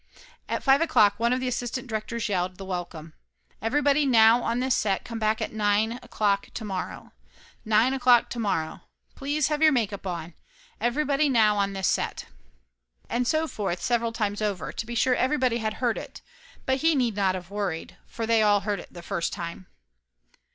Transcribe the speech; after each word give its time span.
At 0.49 0.63
five 0.63 0.81
o'clock 0.81 1.19
one 1.19 1.31
of 1.31 1.39
the 1.39 1.47
assistant 1.47 1.85
directors 1.85 2.27
yelled 2.27 2.57
the 2.57 2.65
welcome 2.65 3.13
"Everybody 3.61 4.03
now 4.07 4.41
on 4.41 4.59
this 4.59 4.75
set 4.75 5.05
come 5.05 5.19
back 5.19 5.43
at 5.43 5.53
nine 5.53 5.99
o'clock 6.01 6.47
to 6.55 6.65
morrow! 6.65 7.11
Nine 7.63 7.93
o'clock 7.93 8.27
to 8.31 8.39
morrow. 8.39 8.81
Please 9.13 9.49
have 9.49 9.61
your 9.61 9.71
make 9.71 9.93
up 9.93 10.07
on; 10.07 10.33
everybody 10.79 11.29
now 11.29 11.55
on 11.55 11.73
this 11.73 11.87
set." 11.87 12.25
And 13.11 13.27
so 13.27 13.47
forth 13.47 13.79
several 13.79 14.11
times 14.11 14.41
over 14.41 14.71
to 14.71 14.85
be 14.87 14.95
sure 14.95 15.13
every 15.13 15.37
body 15.37 15.59
had 15.59 15.75
heard 15.75 15.99
it, 15.99 16.23
but 16.65 16.77
he 16.77 16.95
need 16.95 17.15
not 17.15 17.35
of 17.35 17.51
worried, 17.51 17.95
for 18.07 18.25
they 18.25 18.41
all 18.41 18.61
heard 18.61 18.87
the 18.89 19.03
first 19.03 19.31
time. 19.31 19.67